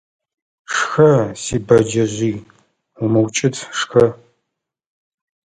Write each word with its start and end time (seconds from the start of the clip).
Шхэ, 0.73 1.11
си 1.41 1.57
бэджэжъый, 1.67 2.35
умыукӀыт, 3.03 3.55
шхэ! 3.77 4.05